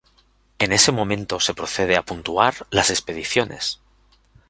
[0.57, 3.81] En ese momento se procede a puntuar las expediciones.